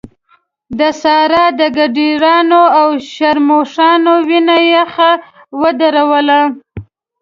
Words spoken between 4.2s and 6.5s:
وينه يخ ودروله.